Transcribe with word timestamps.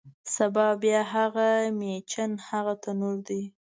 سبا 0.35 0.67
بیا 0.81 1.01
هغه 1.13 1.49
میچن، 1.79 2.31
هغه 2.49 2.73
تنور 2.83 3.17
دی 3.27 3.41